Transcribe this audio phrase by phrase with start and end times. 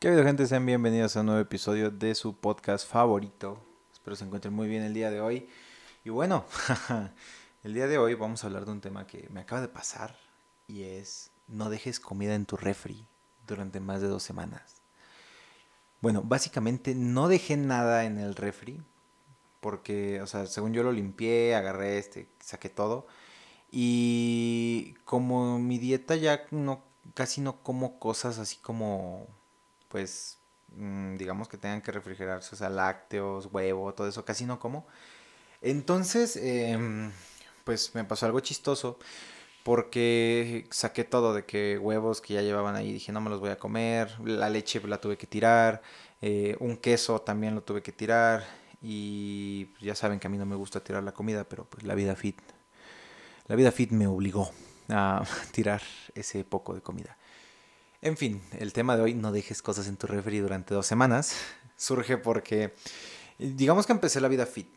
[0.00, 0.46] ¿Qué habido gente?
[0.46, 3.60] Sean bienvenidos a un nuevo episodio de su podcast favorito.
[3.92, 5.48] Espero se encuentren muy bien el día de hoy.
[6.04, 6.44] Y bueno,
[7.64, 10.16] el día de hoy vamos a hablar de un tema que me acaba de pasar
[10.68, 13.04] y es no dejes comida en tu refri
[13.44, 14.82] durante más de dos semanas.
[16.00, 18.80] Bueno, básicamente no dejé nada en el refri
[19.60, 23.08] porque, o sea, según yo lo limpié, agarré este, saqué todo.
[23.72, 26.84] Y como mi dieta ya no,
[27.14, 29.26] casi no como cosas así como,
[29.88, 34.58] pues, mm, digamos que tengan que refrigerarse, o sea, lácteos, huevo, todo eso, casi no
[34.58, 34.86] como.
[35.62, 37.12] Entonces, em,
[37.64, 38.98] pues me pasó algo chistoso
[39.64, 43.50] porque saqué todo de que huevos que ya llevaban ahí, dije no me los voy
[43.50, 45.82] a comer, la leche la tuve que tirar,
[46.22, 48.46] eh, un queso también lo tuve que tirar
[48.80, 51.94] y ya saben que a mí no me gusta tirar la comida, pero pues la
[51.94, 52.40] vida fit,
[53.46, 54.50] la vida fit me obligó
[54.88, 55.82] a tirar
[56.14, 57.18] ese poco de comida.
[58.00, 61.34] En fin, el tema de hoy, no dejes cosas en tu refri durante dos semanas,
[61.76, 62.74] surge porque
[63.38, 64.70] digamos que empecé la vida fit,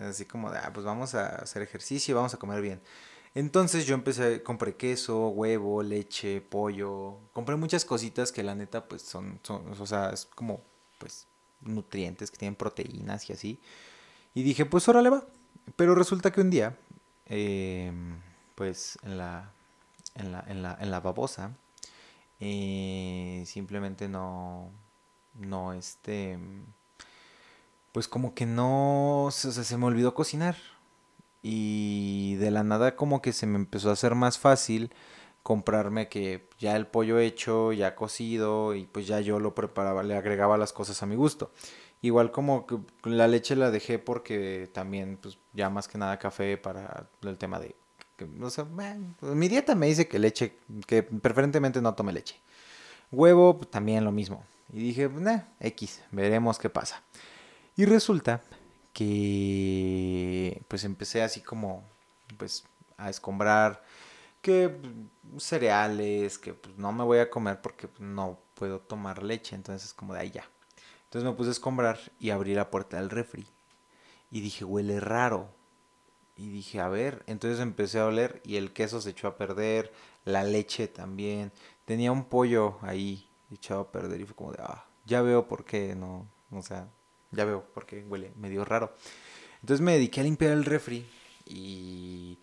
[0.00, 2.80] así como de, ah, pues vamos a hacer ejercicio, vamos a comer bien.
[3.34, 9.02] Entonces yo empecé, compré queso, huevo, leche, pollo, compré muchas cositas que la neta pues
[9.02, 10.62] son, son o sea, es como
[10.98, 11.26] pues
[11.60, 13.60] nutrientes que tienen proteínas y así.
[14.32, 15.24] Y dije, pues órale va.
[15.74, 16.76] Pero resulta que un día,
[17.26, 18.20] em,
[18.54, 19.50] pues en la,
[20.14, 21.56] en la, en la, en la babosa,
[22.40, 24.70] eh, simplemente no,
[25.34, 26.38] no, este,
[27.92, 30.56] pues como que no, o sea, se me olvidó cocinar.
[31.42, 34.90] Y de la nada como que se me empezó a hacer más fácil
[35.42, 40.16] comprarme que ya el pollo hecho, ya cocido y pues ya yo lo preparaba, le
[40.16, 41.52] agregaba las cosas a mi gusto.
[42.00, 46.56] Igual como que la leche la dejé porque también pues ya más que nada café
[46.56, 47.76] para el tema de
[48.18, 52.40] no sé, pues, mi dieta me dice que leche, que preferentemente no tome leche.
[53.10, 54.44] Huevo pues, también lo mismo.
[54.72, 57.02] Y dije, nah, X, veremos qué pasa.
[57.76, 58.42] Y resulta
[58.92, 61.82] que pues empecé así como
[62.38, 62.64] pues
[62.96, 63.82] a escombrar
[64.40, 69.22] que mm, cereales, que pues, no me voy a comer porque pues, no puedo tomar
[69.22, 70.48] leche, entonces es como de ahí ya.
[71.04, 73.46] Entonces me puse a escombrar y abrí la puerta del refri.
[74.30, 75.48] Y dije, huele raro.
[76.36, 79.92] Y dije, a ver, entonces empecé a oler y el queso se echó a perder,
[80.24, 81.52] la leche también.
[81.84, 85.64] Tenía un pollo ahí echado a perder y fue como de, ah, ya veo por
[85.64, 86.88] qué no, o sea,
[87.30, 88.94] ya veo por qué huele medio raro.
[89.60, 91.06] Entonces me dediqué a limpiar el refri
[91.46, 92.38] y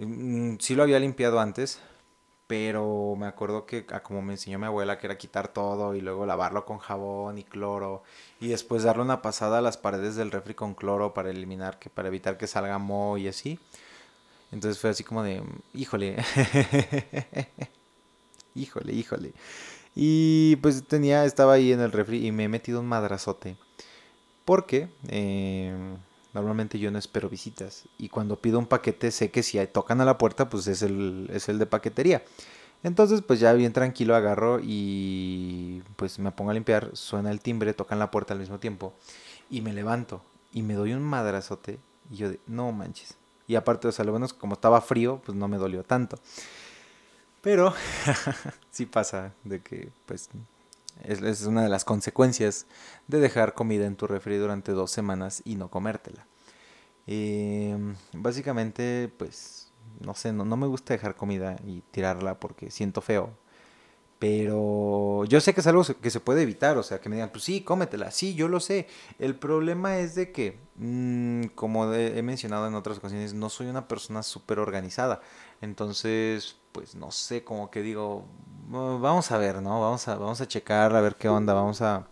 [0.00, 1.78] Mm, sí lo había limpiado antes,
[2.50, 6.00] pero me acuerdo que ah, como me enseñó mi abuela que era quitar todo y
[6.00, 8.02] luego lavarlo con jabón y cloro
[8.40, 11.90] y después darle una pasada a las paredes del refri con cloro para eliminar que
[11.90, 13.60] para evitar que salga moho y así.
[14.50, 15.44] Entonces fue así como de,
[15.74, 16.16] híjole.
[18.56, 19.32] híjole, híjole.
[19.94, 23.56] Y pues tenía estaba ahí en el refri y me he metido un madrazote.
[24.44, 25.72] Porque eh,
[26.32, 27.84] Normalmente yo no espero visitas.
[27.98, 31.28] Y cuando pido un paquete sé que si tocan a la puerta, pues es el,
[31.32, 32.22] es el de paquetería.
[32.82, 37.74] Entonces, pues ya bien tranquilo agarro y pues me pongo a limpiar, suena el timbre,
[37.74, 38.94] tocan la puerta al mismo tiempo
[39.50, 41.78] y me levanto y me doy un madrazote
[42.10, 43.16] y yo de, no manches.
[43.46, 45.82] Y aparte, o sea, lo bueno es que como estaba frío, pues no me dolió
[45.82, 46.18] tanto.
[47.42, 47.74] Pero
[48.70, 50.30] sí pasa de que pues
[51.04, 52.66] es, una de las consecuencias
[53.08, 56.26] de dejar comida en tu refri durante dos semanas y no comértela.
[57.06, 63.00] Em, básicamente, pues, no sé, no, no me gusta dejar comida y tirarla porque siento
[63.00, 63.30] feo.
[64.20, 67.30] Pero yo sé que es algo que se puede evitar, o sea, que me digan,
[67.30, 68.86] pues sí, cómetela, sí, yo lo sé.
[69.18, 73.88] El problema es de que, mm, como he mencionado en otras ocasiones, no soy una
[73.88, 75.22] persona súper organizada.
[75.62, 78.26] Entonces, pues no sé, como que digo,
[78.68, 79.80] vamos a ver, ¿no?
[79.80, 82.06] Vamos a, vamos a checar, a ver qué onda, vamos a,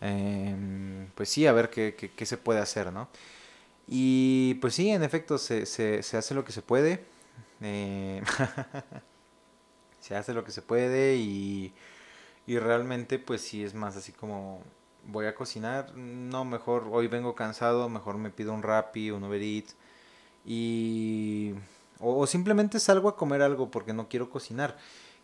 [0.00, 3.08] em, pues sí, a ver qué, qué, se puede hacer, ¿no?
[3.88, 7.04] Y pues sí, en efecto, se, se, se hace lo que se puede.
[7.62, 8.22] Eh,
[10.04, 11.72] se hace lo que se puede y,
[12.46, 14.62] y realmente pues sí es más así como
[15.06, 19.40] voy a cocinar, no, mejor hoy vengo cansado, mejor me pido un Rappi, un Uber
[19.40, 19.76] Eats
[20.44, 21.54] y
[22.00, 24.76] o, simplemente salgo a comer algo porque no quiero cocinar.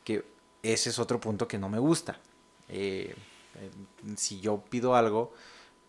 [0.02, 0.24] Que
[0.62, 2.18] ese es otro punto que no me gusta.
[2.70, 3.14] Eh,
[3.56, 3.70] eh,
[4.16, 5.34] si yo pido algo,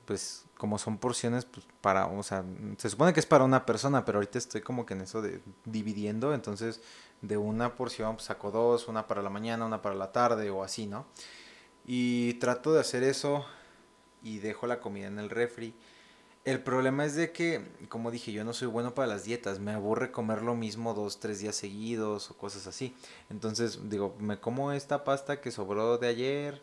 [0.06, 2.44] pues como son porciones, pues para, o sea,
[2.78, 5.42] se supone que es para una persona, pero ahorita estoy como que en eso de
[5.66, 6.82] dividiendo, entonces
[7.22, 10.64] de una porción pues, saco dos, una para la mañana, una para la tarde o
[10.64, 11.06] así, ¿no?
[11.86, 13.46] Y trato de hacer eso
[14.24, 15.74] y dejo la comida en el refri
[16.44, 19.60] el problema es de que, como dije, yo no soy bueno para las dietas.
[19.60, 22.96] Me aburre comer lo mismo dos, tres días seguidos o cosas así.
[23.30, 26.62] Entonces, digo, me como esta pasta que sobró de ayer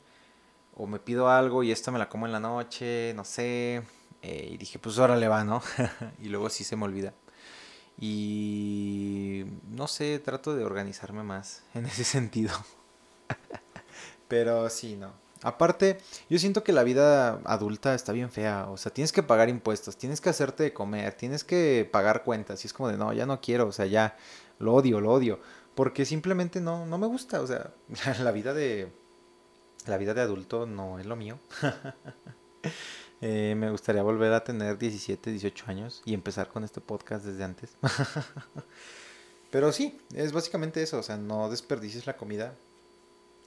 [0.74, 3.82] o me pido algo y esta me la como en la noche, no sé.
[4.22, 5.62] Eh, y dije, pues ahora le va, ¿no?
[6.20, 7.14] y luego sí se me olvida.
[8.00, 8.77] Y
[9.78, 12.52] no sé, trato de organizarme más en ese sentido.
[14.26, 15.12] Pero sí, no.
[15.42, 15.98] Aparte,
[16.28, 18.68] yo siento que la vida adulta está bien fea.
[18.68, 22.64] O sea, tienes que pagar impuestos, tienes que hacerte comer, tienes que pagar cuentas.
[22.64, 24.16] Y es como de, no, ya no quiero, o sea, ya
[24.58, 25.38] lo odio, lo odio.
[25.76, 27.40] Porque simplemente no, no me gusta.
[27.40, 27.72] O sea,
[28.20, 28.92] la vida de.
[29.86, 31.38] La vida de adulto no es lo mío.
[33.20, 37.42] Eh, me gustaría volver a tener 17, 18 años y empezar con este podcast desde
[37.42, 37.76] antes.
[39.50, 40.98] Pero sí, es básicamente eso.
[40.98, 42.54] O sea, no desperdicies la comida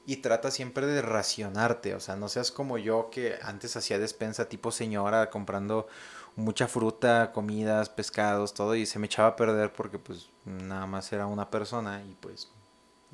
[0.06, 4.50] y trata siempre de racionarte, o sea, no seas como yo que antes hacía despensa
[4.50, 5.88] tipo señora comprando
[6.36, 11.12] mucha fruta, comidas, pescados, todo y se me echaba a perder porque pues nada más
[11.13, 12.50] era una persona y pues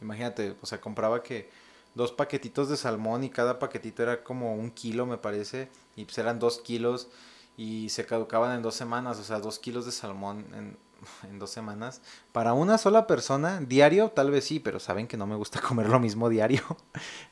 [0.01, 1.49] imagínate, o sea, compraba que
[1.95, 6.17] dos paquetitos de salmón y cada paquetito era como un kilo me parece y pues
[6.19, 7.09] eran dos kilos
[7.57, 10.77] y se caducaban en dos semanas, o sea, dos kilos de salmón en
[11.23, 12.01] en dos semanas.
[12.31, 15.89] Para una sola persona, diario, tal vez sí, pero saben que no me gusta comer
[15.89, 16.61] lo mismo diario.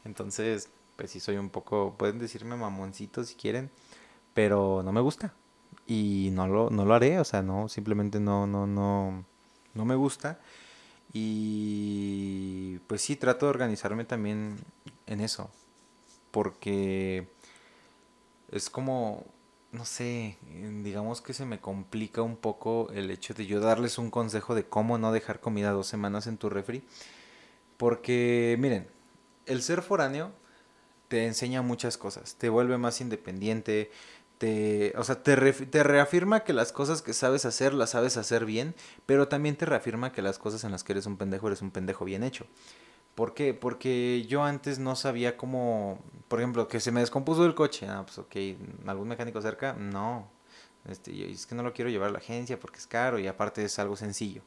[0.03, 3.71] Entonces, pues sí soy un poco, pueden decirme mamoncito si quieren,
[4.33, 5.33] pero no me gusta.
[5.87, 9.25] Y no lo, no lo haré, o sea, no, simplemente no, no, no,
[9.73, 10.39] no me gusta.
[11.13, 14.57] Y pues sí, trato de organizarme también
[15.05, 15.49] en eso.
[16.31, 17.29] Porque
[18.51, 19.25] es como
[19.75, 20.37] no sé,
[20.83, 24.65] digamos que se me complica un poco el hecho de yo darles un consejo de
[24.65, 26.83] cómo no dejar comida dos semanas en tu refri.
[27.77, 28.87] Porque, miren,
[29.45, 30.31] el ser foráneo
[31.07, 33.91] te enseña muchas cosas, te vuelve más independiente,
[34.37, 38.45] te, o sea, te, te reafirma que las cosas que sabes hacer las sabes hacer
[38.45, 38.75] bien,
[39.05, 41.71] pero también te reafirma que las cosas en las que eres un pendejo eres un
[41.71, 42.47] pendejo bien hecho.
[43.15, 43.53] ¿Por qué?
[43.53, 47.87] Porque yo antes no sabía cómo, por ejemplo, que se me descompuso el coche.
[47.87, 48.35] Ah, pues ok,
[48.87, 49.73] ¿algún mecánico cerca?
[49.73, 50.29] No.
[50.87, 53.63] Este, es que no lo quiero llevar a la agencia porque es caro y aparte
[53.63, 54.43] es algo sencillo.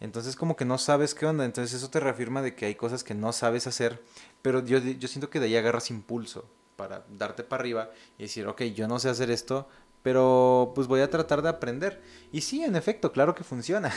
[0.00, 1.44] Entonces como que no sabes qué onda.
[1.44, 4.02] Entonces eso te reafirma de que hay cosas que no sabes hacer.
[4.42, 8.46] Pero yo, yo siento que de ahí agarras impulso para darte para arriba y decir,
[8.46, 9.68] ok, yo no sé hacer esto,
[10.02, 12.00] pero pues voy a tratar de aprender.
[12.30, 13.92] Y sí, en efecto, claro que funciona.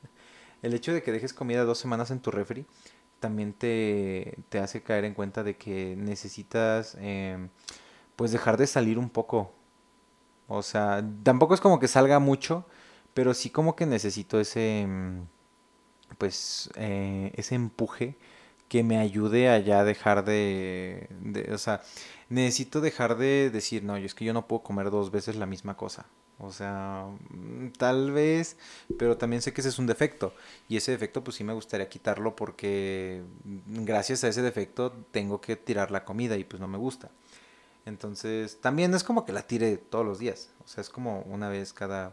[0.62, 2.66] el hecho de que dejes comida dos semanas en tu refri
[3.20, 7.48] también te, te hace caer en cuenta de que necesitas em,
[8.16, 9.52] pues dejar de salir un poco.
[10.48, 12.66] O sea, tampoco es como que salga mucho,
[13.14, 15.26] pero sí como que necesito ese em,
[16.18, 18.16] pues eh, ese empuje
[18.68, 21.82] que me ayude a ya dejar de, de, o sea,
[22.28, 25.46] necesito dejar de decir, no, yo es que yo no puedo comer dos veces la
[25.46, 26.06] misma cosa.
[26.38, 28.56] O sea, mm, tal vez,
[28.98, 30.34] pero también sé que ese es un defecto.
[30.68, 35.40] Y ese defecto pues sí me gustaría quitarlo porque mm, gracias a ese defecto tengo
[35.40, 37.10] que tirar la comida y pues no me gusta.
[37.86, 40.50] Entonces, también es como que la tire todos los días.
[40.64, 42.12] O sea, es como una vez cada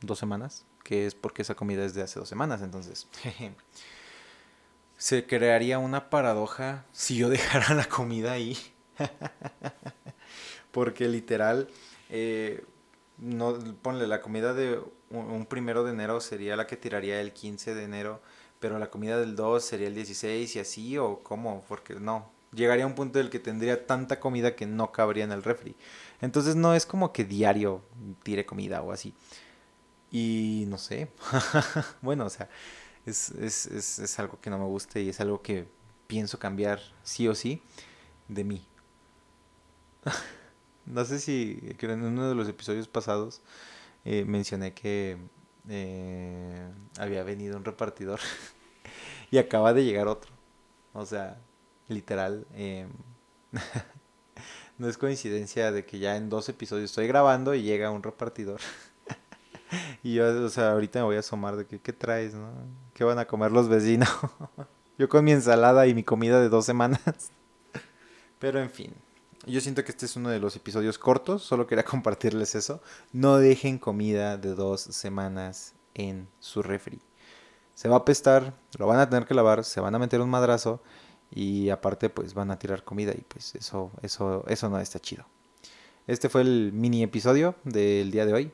[0.00, 2.62] dos semanas, que es porque esa comida es de hace dos semanas.
[2.62, 3.06] Entonces,
[4.96, 8.58] se crearía una paradoja si yo dejara la comida ahí.
[10.72, 11.68] porque literal...
[12.10, 12.64] Eh,
[13.18, 14.80] no ponle la comida de
[15.10, 18.22] un, primero de enero sería la que tiraría el 15 de enero,
[18.60, 22.84] pero la comida del 2 sería el 16 y así o cómo, porque no, llegaría
[22.84, 25.76] a un punto en el que tendría tanta comida que no cabría en el refri.
[26.20, 27.82] Entonces no es como que diario
[28.22, 29.14] tire comida o así.
[30.10, 31.08] Y no sé,
[32.02, 32.48] bueno, o sea,
[33.06, 35.66] es, es, es, es algo que no me gusta y es algo que
[36.06, 37.62] pienso cambiar sí o sí
[38.28, 38.66] de mí.
[40.86, 43.40] No sé si en uno de los episodios pasados
[44.04, 45.16] eh, mencioné que
[45.68, 48.20] eh, había venido un repartidor
[49.30, 50.32] y acaba de llegar otro.
[50.92, 51.38] O sea,
[51.88, 52.46] literal.
[52.54, 52.88] Em,
[54.78, 58.60] no es coincidencia de que ya en dos episodios estoy grabando y llega un repartidor.
[60.02, 62.50] y yo, o sea, ahorita me voy a asomar de que, ¿qué traes, no?
[62.94, 64.10] ¿Qué van a comer los vecinos?
[64.98, 67.00] yo con mi ensalada y mi comida de dos semanas.
[68.38, 68.92] Pero en fin,
[69.46, 72.80] yo siento que este es uno de los episodios cortos, solo quería compartirles eso.
[73.12, 77.00] No dejen comida de dos semanas en su refri.
[77.74, 80.30] Se va a apestar, lo van a tener que lavar, se van a meter un
[80.30, 80.82] madrazo
[81.30, 85.24] y aparte pues van a tirar comida y pues eso, eso, eso no está chido.
[86.06, 88.52] Este fue el mini episodio del día de hoy.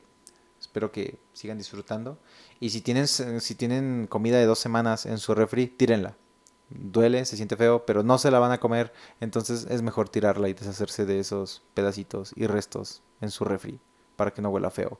[0.59, 2.17] Espero que sigan disfrutando.
[2.59, 6.15] Y si tienen, si tienen comida de dos semanas en su refri, tírenla
[6.69, 10.49] duele, se siente feo, pero no se la van a comer, entonces es mejor tirarla
[10.49, 13.79] y deshacerse de esos pedacitos y restos en su refri
[14.15, 14.99] para que no huela feo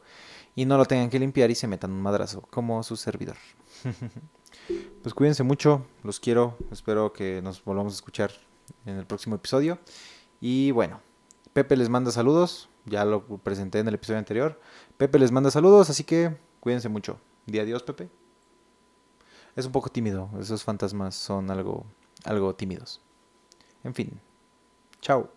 [0.56, 3.38] y no lo tengan que limpiar y se metan un madrazo como su servidor.
[5.04, 8.32] pues cuídense mucho, los quiero, espero que nos volvamos a escuchar
[8.86, 9.80] en el próximo episodio
[10.42, 11.02] Y bueno,
[11.54, 14.60] Pepe les manda saludos, ya lo presenté en el episodio anterior.
[14.98, 17.20] Pepe les manda saludos, así que cuídense mucho.
[17.46, 18.10] Día adiós, Pepe.
[19.60, 21.86] Es un poco tímido, esos fantasmas son algo,
[22.24, 23.02] algo tímidos.
[23.84, 24.22] En fin,
[25.02, 25.30] chao.